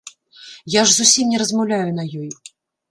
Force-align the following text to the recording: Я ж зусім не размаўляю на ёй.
Я 0.77 0.81
ж 0.91 0.95
зусім 0.95 1.31
не 1.35 1.43
размаўляю 1.43 1.89
на 2.01 2.11
ёй. 2.25 2.29